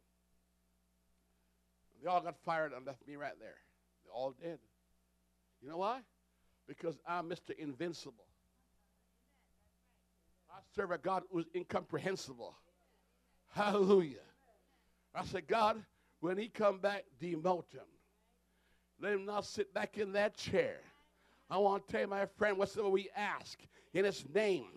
[2.02, 3.56] They all got fired and left me right there.
[4.04, 4.58] They all dead.
[5.62, 6.00] You know why?
[6.68, 7.58] Because I'm Mr.
[7.58, 8.26] Invincible.
[10.76, 12.56] Serve a God who's incomprehensible.
[13.52, 14.18] Hallelujah.
[15.14, 15.84] I said, God,
[16.22, 17.86] when he come back, demote him.
[19.00, 20.78] Let him not sit back in that chair.
[21.50, 23.60] I want to tell you, my friend, whatsoever we ask
[23.94, 24.70] in his name,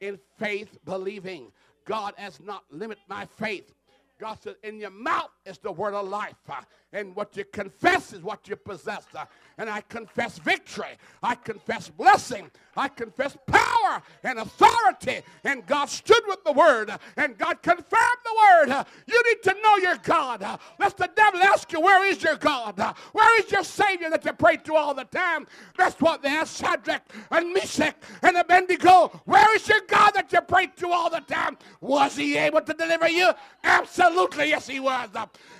[0.00, 1.52] in faith believing,
[1.84, 3.72] God has not limited my faith.
[4.18, 8.12] God said, In your mouth is the word of life, uh, and what you confess
[8.12, 9.04] is what you possess.
[9.14, 9.24] Uh,
[9.58, 15.22] and I confess victory, I confess blessing, I confess power and authority.
[15.44, 18.84] And God stood with the word, uh, and God confirmed the word.
[19.06, 20.60] You need to know your God.
[20.78, 22.80] Let the devil ask you, Where is your God?
[23.12, 25.46] Where is your Savior that you pray to all the time?
[25.76, 29.20] That's what they asked Shadrach and Meshach and Abednego.
[29.24, 31.58] Where is your God that you pray to all the time?
[31.80, 33.30] Was he able to deliver you?
[33.62, 35.10] Absolutely, yes, he was.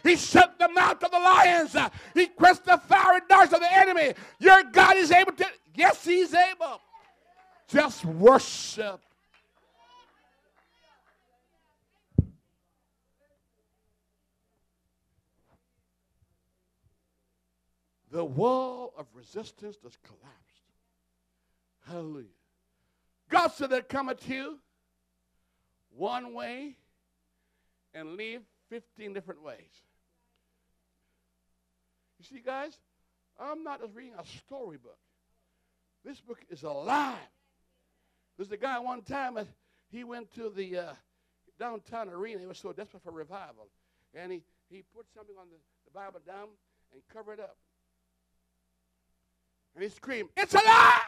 [0.02, 1.76] He shut the mouth of the lions.
[2.12, 4.14] He quenched the fiery darts of the enemy.
[4.38, 5.46] Your God is able to.
[5.74, 6.80] Yes, he's able.
[7.68, 9.00] Just worship.
[18.10, 20.54] The wall of resistance has collapsed.
[21.88, 22.28] Hallelujah.
[23.28, 24.60] God said there cometh you
[25.96, 26.76] one way
[27.92, 28.42] and leave
[28.74, 29.70] 15 different ways.
[32.18, 32.76] You see, guys,
[33.38, 34.98] I'm not just reading a storybook.
[36.04, 37.14] This book is alive.
[38.36, 39.44] There's a guy one time, uh,
[39.92, 40.92] he went to the, uh,
[41.56, 42.40] downtown arena.
[42.40, 43.68] He was so desperate for revival.
[44.12, 46.48] And he, he put something on the, the Bible down
[46.92, 47.56] and covered it up.
[49.76, 51.00] And he screamed, It's alive!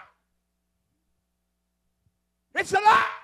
[2.54, 3.16] It's alive!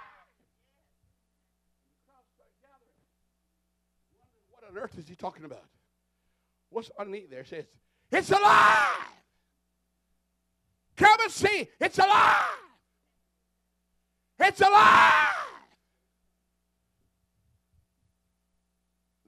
[4.51, 5.65] What on earth is he talking about?
[6.71, 7.45] What's underneath there?
[7.45, 7.65] Says,
[8.11, 8.89] It's alive!
[10.97, 11.69] Come and see!
[11.81, 12.45] It's alive!
[14.39, 15.29] It's alive!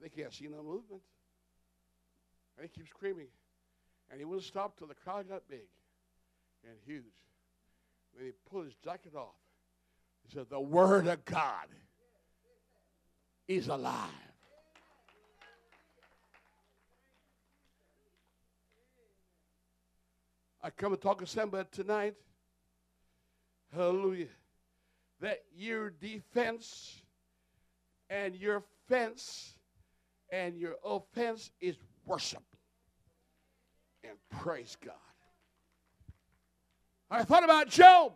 [0.01, 1.01] They can't see no movement.
[2.57, 3.27] And he keeps screaming.
[4.11, 5.67] And he wouldn't stop till the crowd got big
[6.63, 7.03] and huge.
[8.15, 9.33] Then he pulled his jacket off.
[10.27, 11.67] He said, The Word of God
[13.47, 14.24] is alive.
[20.65, 22.15] I come and talk to somebody tonight.
[23.71, 24.29] Hallelujah.
[25.21, 27.03] That your defense
[28.09, 29.59] and your fence
[30.31, 32.41] and your offense is worship.
[34.03, 34.95] And praise God.
[37.11, 38.13] I thought about Job.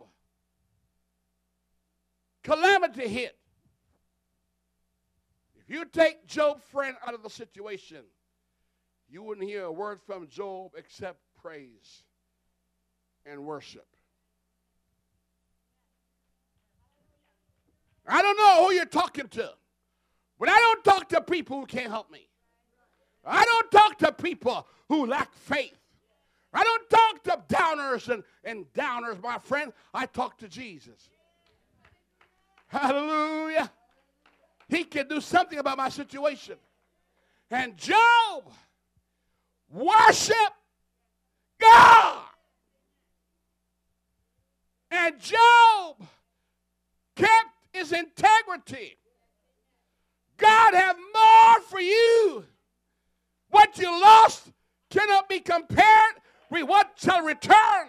[2.42, 3.38] Calamity hit.
[5.54, 8.02] If you take Job's friend out of the situation,
[9.08, 12.02] you wouldn't hear a word from Job except praise
[13.26, 13.86] and worship.
[18.06, 19.50] I don't know who you're talking to,
[20.38, 22.26] but I don't talk to people who can't help me.
[23.24, 25.76] I don't talk to people who lack faith.
[26.52, 29.72] I don't talk to downers and, and downers, my friend.
[29.94, 31.08] I talk to Jesus.
[32.66, 33.70] Hallelujah.
[34.68, 36.56] He can do something about my situation.
[37.50, 38.52] And Job
[39.72, 40.34] worship
[41.60, 42.29] God.
[44.90, 45.96] And Job
[47.16, 48.96] kept his integrity.
[50.36, 52.44] God have more for you.
[53.50, 54.50] What you lost
[54.90, 56.14] cannot be compared
[56.50, 57.88] with what shall return.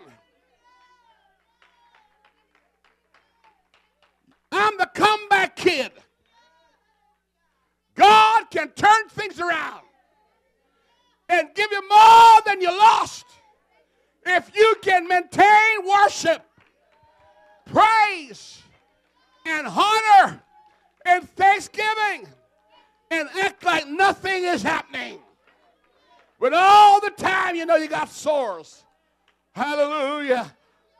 [4.51, 5.91] I'm the comeback kid.
[7.95, 9.81] God can turn things around
[11.29, 13.25] and give you more than you lost
[14.25, 16.43] if you can maintain worship,
[17.65, 18.62] praise,
[19.45, 20.41] and honor
[21.06, 22.28] and thanksgiving
[23.10, 25.19] and act like nothing is happening.
[26.39, 28.84] But all the time, you know, you got sores.
[29.54, 30.52] Hallelujah.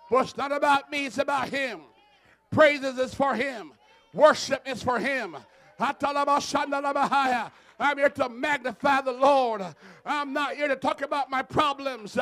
[0.10, 1.80] But it's not about me, it's about Him.
[2.52, 3.72] Praises is for Him,
[4.14, 5.38] worship is for Him.
[5.80, 5.96] I'm
[7.98, 9.64] here to magnify the Lord.
[10.06, 12.16] I'm not here to talk about my problems.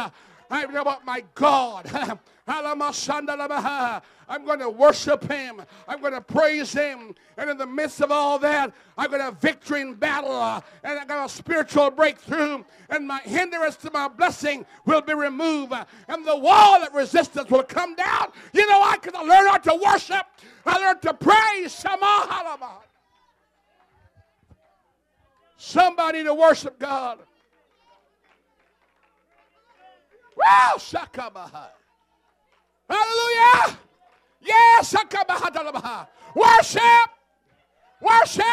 [0.50, 1.92] I'm here about my God.
[2.52, 5.62] I'm going to worship him.
[5.88, 7.14] I'm going to praise him.
[7.38, 10.32] And in the midst of all that, I'm going to have victory in battle.
[10.32, 12.64] Uh, and I got a spiritual breakthrough.
[12.90, 15.74] And my hindrance to my blessing will be removed.
[16.08, 18.32] And the wall of resistance will come down.
[18.54, 20.26] You know, I could learn how to worship.
[20.66, 21.86] I learned to praise.
[25.58, 27.20] Somebody to worship God.
[30.36, 31.68] Wow, Shakabaha.
[32.90, 33.78] Hallelujah.
[34.42, 34.96] Yes,
[36.36, 37.10] Worship.
[38.02, 38.44] Worship.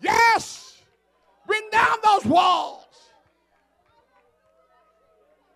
[0.00, 0.82] Yes.
[1.46, 2.84] Bring down those walls.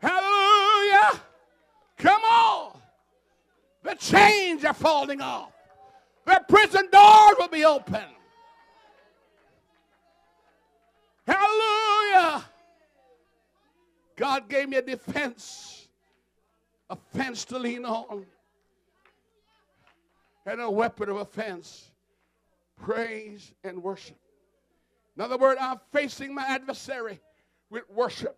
[0.00, 1.20] Hallelujah.
[1.98, 2.80] Come on.
[3.82, 5.52] The chains are falling off.
[6.26, 8.02] The prison doors will be open.
[11.26, 12.44] Hallelujah.
[14.16, 15.88] God gave me a defense,
[16.90, 18.24] a fence to lean on,
[20.46, 21.90] and a weapon of offense
[22.76, 24.16] praise and worship.
[25.16, 27.20] In other words, I'm facing my adversary
[27.70, 28.36] with worship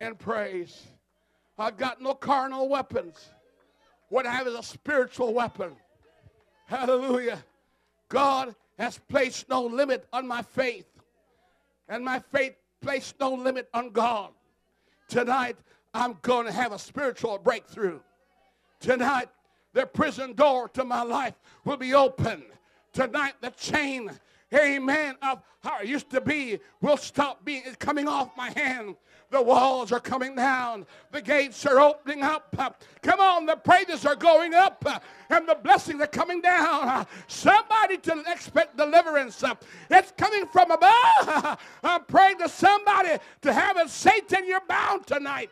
[0.00, 0.86] and praise.
[1.58, 3.30] I've got no carnal weapons.
[4.08, 5.72] What I have is a spiritual weapon.
[6.66, 7.42] Hallelujah.
[8.08, 10.86] God has placed no limit on my faith,
[11.88, 14.30] and my faith placed no limit on God.
[15.08, 15.56] Tonight,
[15.94, 18.00] I'm going to have a spiritual breakthrough.
[18.78, 19.28] Tonight,
[19.72, 21.34] the prison door to my life
[21.64, 22.44] will be open.
[22.92, 24.10] Tonight, the chain
[24.54, 28.96] amen, of how it used to be will stop being coming off my hand.
[29.30, 30.86] The walls are coming down.
[31.12, 32.56] The gates are opening up.
[33.02, 37.06] Come on, the praises are going up uh, and the blessings are coming down.
[37.26, 39.44] Somebody to expect deliverance.
[39.90, 41.58] It's coming from above.
[41.82, 45.50] I'm praying to somebody to have a Satan, you're bound tonight.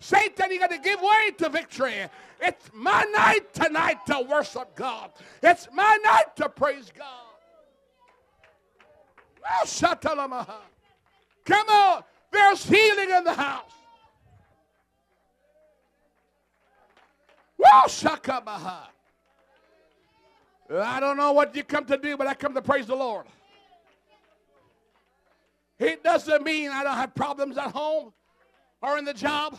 [0.00, 1.94] Satan, you got to give way to victory.
[2.40, 5.12] It's my night tonight to worship God.
[5.44, 7.31] It's my night to praise God.
[11.44, 12.04] Come on.
[12.30, 13.70] There's healing in the house.
[20.70, 23.26] I don't know what you come to do, but I come to praise the Lord.
[25.78, 28.12] It doesn't mean I don't have problems at home
[28.80, 29.58] or in the job,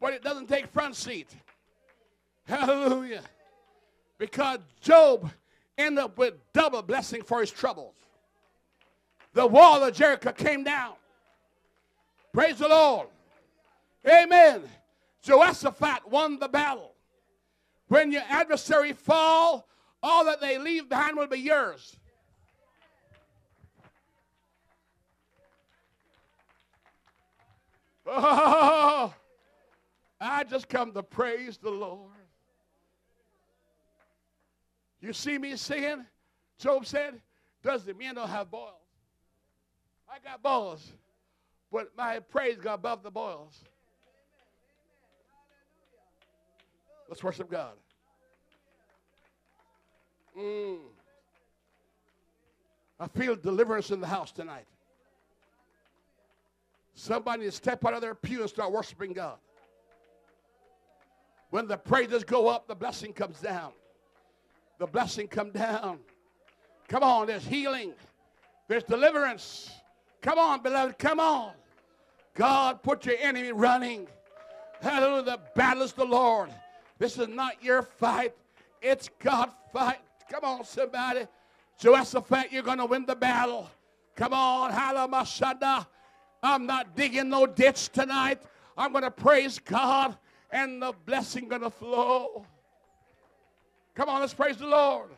[0.00, 1.28] but it doesn't take front seat.
[2.44, 3.22] Hallelujah.
[4.18, 5.30] Because Job
[5.76, 7.94] ended up with double blessing for his troubles.
[9.34, 10.94] The wall of Jericho came down.
[12.32, 13.08] Praise the Lord.
[14.06, 14.62] Amen.
[15.22, 16.92] Jehoshaphat won the battle.
[17.88, 19.66] When your adversary fall,
[20.02, 21.96] all that they leave behind will be yours.
[28.06, 29.12] Oh,
[30.20, 32.12] I just come to praise the Lord.
[35.00, 36.06] You see me singing?
[36.58, 37.20] Job said,
[37.62, 38.77] Does the man don't have boils?
[40.10, 40.92] I got boils,
[41.70, 43.64] but my praise got above the boils.
[47.08, 47.72] Let's worship God.
[50.38, 50.78] Mm.
[53.00, 54.66] I feel deliverance in the house tonight.
[56.94, 59.38] Somebody step out of their pew and start worshiping God.
[61.50, 63.72] When the praises go up, the blessing comes down.
[64.78, 66.00] The blessing come down.
[66.88, 67.92] Come on, there's healing.
[68.66, 69.70] There's deliverance.
[70.20, 71.52] Come on, beloved, come on.
[72.34, 74.06] God, put your enemy running.
[74.80, 75.22] Hallelujah.
[75.22, 76.50] The battle is the Lord.
[76.98, 78.34] This is not your fight.
[78.80, 79.98] It's God's fight.
[80.30, 81.26] Come on, somebody.
[81.78, 83.70] Jehoshaphat, you're going to win the battle.
[84.16, 85.86] Come on, Halamashada.
[86.42, 88.40] I'm not digging no ditch tonight.
[88.76, 90.16] I'm going to praise God
[90.50, 92.44] and the blessing going to flow.
[93.94, 95.10] Come on, let's praise the Lord.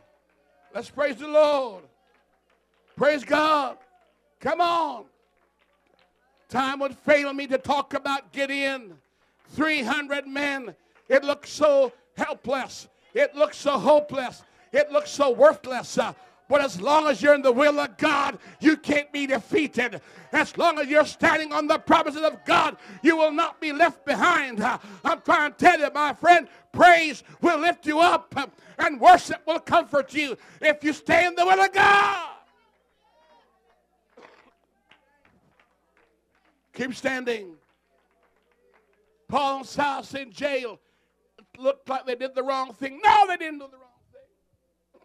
[0.73, 1.83] Let's praise the Lord.
[2.95, 3.77] Praise God.
[4.41, 5.05] Come on.
[6.49, 8.97] Time would fail me to talk about Gideon.
[9.51, 10.75] 300 men.
[11.07, 12.89] It looks so helpless.
[13.13, 14.43] It looks so hopeless.
[14.73, 15.97] It looks so worthless.
[15.97, 16.13] Uh,
[16.49, 20.01] but as long as you're in the will of God, you can't be defeated.
[20.33, 24.05] As long as you're standing on the promises of God, you will not be left
[24.05, 24.59] behind.
[24.59, 28.47] Uh, I'm trying to tell you, my friend, praise will lift you up uh,
[28.79, 32.40] and worship will comfort you if you stay in the will of God.
[36.73, 37.55] Keep standing.
[39.27, 40.79] Paul and Silas in jail.
[41.37, 42.99] It looked like they did the wrong thing.
[43.03, 45.01] No, they didn't do the wrong thing.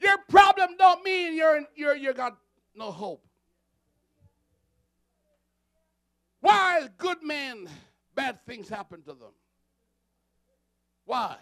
[0.00, 2.36] Your problem don't mean you're you're you got
[2.74, 3.24] no hope.
[6.40, 7.68] Why is good men
[8.14, 9.34] bad things happen to them?
[11.04, 11.36] Why?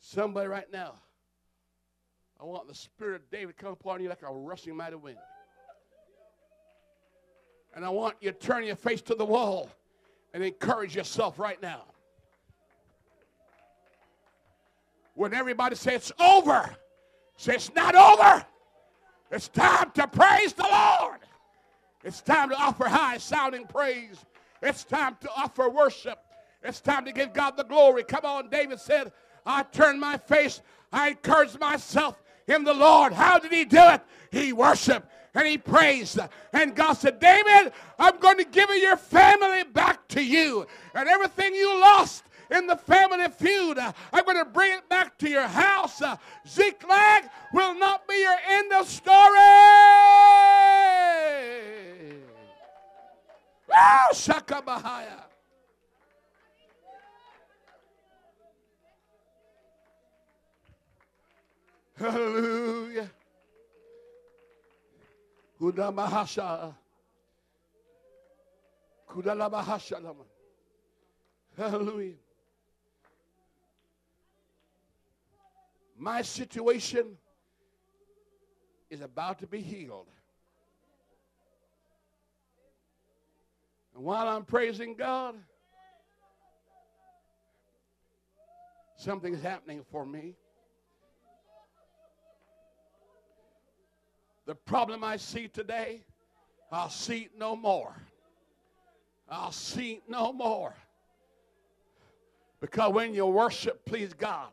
[0.00, 0.94] Somebody right now
[2.40, 5.18] I want the spirit of David to come upon you like a rushing mighty wind.
[7.74, 9.70] And I want you to turn your face to the wall
[10.32, 11.82] and encourage yourself right now.
[15.14, 16.74] When everybody says it's over,
[17.36, 18.44] say it's not over.
[19.30, 21.20] It's time to praise the Lord.
[22.04, 24.24] It's time to offer high sounding praise.
[24.62, 26.18] It's time to offer worship.
[26.62, 28.04] It's time to give God the glory.
[28.04, 29.12] Come on, David said,
[29.44, 30.60] I turned my face,
[30.92, 33.12] I encouraged myself, in the Lord.
[33.12, 34.02] How did he do it?
[34.30, 36.18] He worshiped and he praised.
[36.52, 40.66] And God said, David, I'm going to give your family back to you.
[40.94, 45.28] And everything you lost in the family feud, I'm going to bring it back to
[45.28, 46.00] your house.
[46.48, 49.16] Ziklag will not be your end of story.
[53.78, 55.24] Oh, Shakabahaya.
[61.98, 63.10] Hallelujah.
[65.60, 66.74] Kudamahasha.
[69.08, 70.14] Kudalabahasha.
[71.56, 72.12] Hallelujah.
[75.98, 77.16] My situation
[78.90, 80.06] is about to be healed.
[83.94, 85.36] And while I'm praising God,
[88.98, 90.34] something is happening for me.
[94.46, 96.04] The problem I see today,
[96.70, 97.94] I'll see it no more.
[99.28, 100.74] I'll see it no more.
[102.60, 104.48] Because when you worship, please God,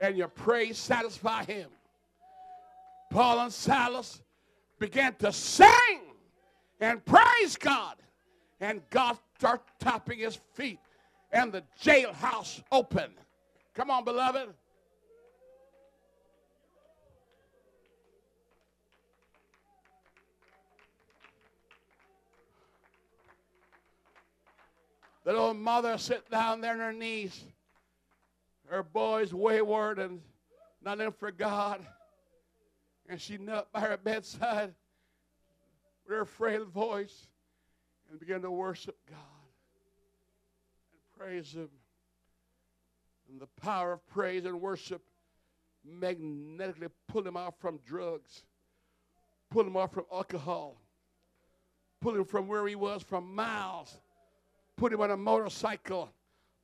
[0.00, 1.68] and your praise satisfy Him,
[3.10, 4.22] Paul and Silas
[4.78, 6.00] began to sing
[6.80, 7.96] and praise God,
[8.60, 10.78] and God started tapping his feet,
[11.32, 13.14] and the jailhouse opened.
[13.74, 14.48] Come on, beloved.
[25.26, 27.42] The little mother sit down there on her knees.
[28.68, 30.20] Her boy's wayward and
[30.80, 31.84] nothing for God.
[33.08, 34.72] And she knelt by her bedside
[36.06, 37.26] with her frail voice
[38.08, 39.18] and began to worship God
[40.92, 41.70] and praise Him.
[43.28, 45.02] And the power of praise and worship
[45.84, 48.44] magnetically pulled him out from drugs,
[49.50, 50.80] pulled him off from alcohol,
[52.00, 53.98] pulled him from where he was from miles,
[54.76, 56.10] put him on a motorcycle,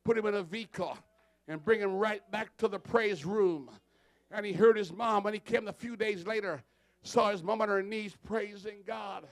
[0.03, 0.97] put him in a vehicle,
[1.47, 3.69] and bring him right back to the praise room.
[4.31, 6.63] And he heard his mom when he came a few days later,
[7.03, 9.25] saw his mom on her knees praising God.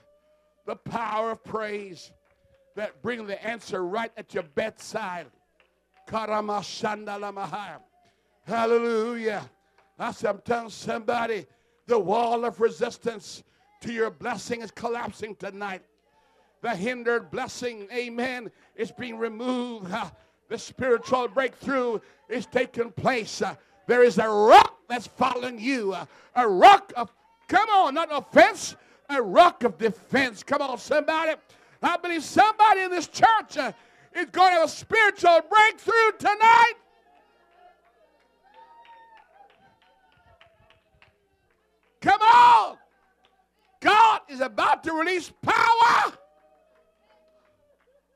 [0.66, 2.12] The power of praise
[2.76, 5.26] that brings the answer right at your bedside.
[8.46, 9.48] Hallelujah.
[9.98, 11.46] I said, I'm telling somebody,
[11.86, 13.42] the wall of resistance
[13.82, 15.82] to your blessing is collapsing tonight.
[16.62, 19.92] The hindered blessing, amen, is being removed.
[20.48, 21.98] The spiritual breakthrough
[22.28, 23.42] is taking place.
[23.88, 25.96] There is a rock that's following you,
[26.36, 27.12] a rock of,
[27.48, 28.76] come on, not offense,
[29.10, 30.44] a rock of defense.
[30.44, 31.34] Come on, somebody.
[31.82, 33.72] I believe somebody in this church uh,
[34.14, 36.74] is going to have a spiritual breakthrough tonight.
[42.00, 42.76] Come on.
[43.80, 46.12] God is about to release power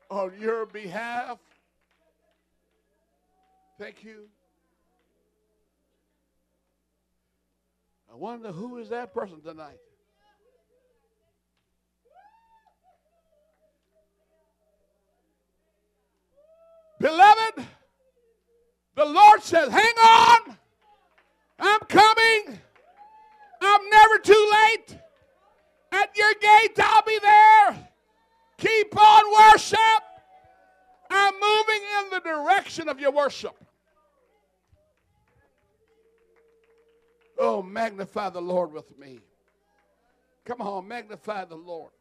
[0.09, 1.37] on your behalf.
[3.79, 4.27] Thank you.
[8.11, 9.77] I wonder who is that person tonight?
[16.99, 17.65] Beloved,
[18.95, 20.57] the Lord says, hang on.
[21.59, 22.59] I'm coming.
[23.61, 24.97] I'm never too late.
[25.91, 27.89] At your gate, I'll be there.
[28.57, 29.79] Keep on worship.
[31.09, 33.55] I'm moving in the direction of your worship.
[37.39, 39.19] Oh, magnify the Lord with me.
[40.43, 41.91] Come on, magnify the Lord.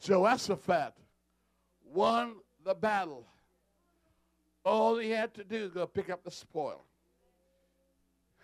[0.00, 0.94] Jehoshaphat
[1.84, 2.34] won
[2.64, 3.26] the battle.
[4.64, 6.82] All he had to do go pick up the spoil.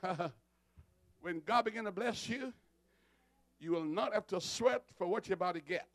[1.20, 2.52] when God began to bless you,
[3.60, 5.86] you will not have to sweat for what you're about to get.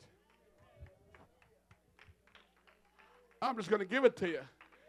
[3.42, 4.40] I'm just going to give it to you.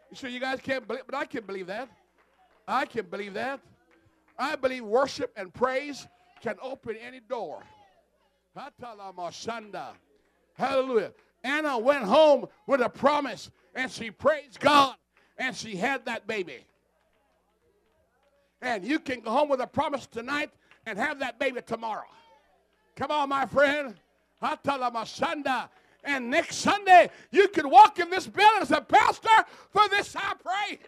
[0.09, 1.89] You say you guys can't believe, but I can believe that.
[2.67, 3.59] I can believe that.
[4.37, 6.07] I believe worship and praise
[6.41, 7.63] can open any door.
[10.55, 11.11] Hallelujah.
[11.43, 14.95] Anna went home with a promise and she praised God
[15.37, 16.65] and she had that baby.
[18.61, 20.51] And you can go home with a promise tonight
[20.85, 22.07] and have that baby tomorrow.
[22.97, 23.95] Come on, my friend.
[26.03, 29.29] And next Sunday, you can walk in this building as a pastor.
[29.71, 30.79] For this I pray.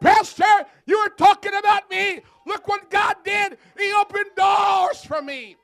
[0.00, 0.44] Pastor,
[0.86, 2.20] you were talking about me.
[2.46, 3.56] Look what God did.
[3.78, 5.56] He opened doors for me.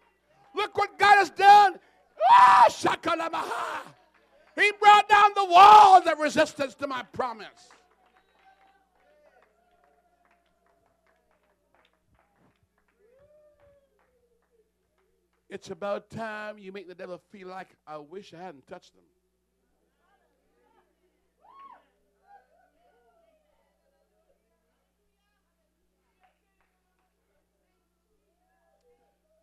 [0.54, 1.78] Look what God has done.
[2.30, 3.82] Ah,
[4.56, 7.68] he brought down the walls of resistance to my promise.
[15.48, 19.04] It's about time you make the devil feel like, I wish I hadn't touched them.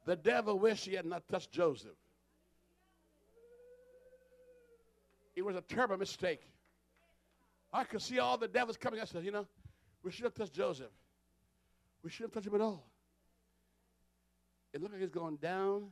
[0.06, 1.92] The devil wished he had not touched Joseph.
[5.36, 6.42] It was a terrible mistake.
[7.72, 9.00] I could see all the devils coming.
[9.00, 9.48] I said, you know,
[10.04, 10.92] we should have touched Joseph.
[12.04, 12.91] We should have touched him at all.
[14.74, 15.88] It looked like it's going down,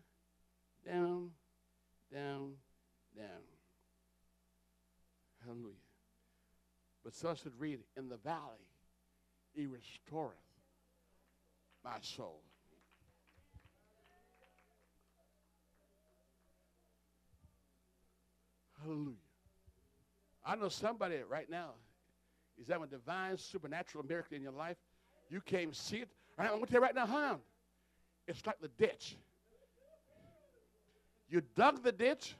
[0.85, 1.31] down,
[2.13, 2.53] down,
[3.15, 3.43] down.
[5.45, 5.73] Hallelujah.
[7.03, 8.67] But so I should read, in the valley,
[9.53, 10.35] he restoreth
[11.83, 12.41] my soul.
[18.81, 19.15] Hallelujah.
[20.45, 21.71] I know somebody right now
[22.59, 24.77] is that a divine supernatural miracle in your life?
[25.29, 26.09] You can't see it.
[26.37, 27.39] I'm going to tell you right now, hon.
[28.29, 29.17] It's like the ditch.
[31.29, 32.35] You dug the ditch,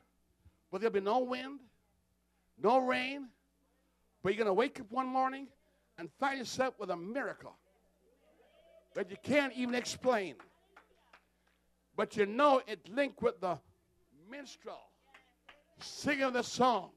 [0.71, 1.61] but there'll be no wind,
[2.61, 3.27] no rain,
[4.21, 5.47] but you're going to wake up one morning
[5.97, 7.55] and find yourself with a miracle
[8.93, 10.35] that you can't even explain.
[11.97, 13.57] But you know it linked with the
[14.29, 14.79] minstrel
[15.79, 16.91] singing the song.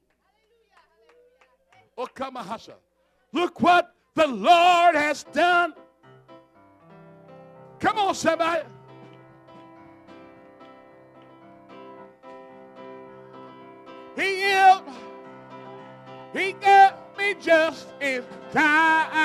[1.97, 2.75] Oh, come on, Hasha.
[3.33, 5.73] Look what the Lord has done.
[7.81, 8.63] Come on, somebody.
[14.23, 14.85] He healed.
[16.33, 19.23] He got me just in time.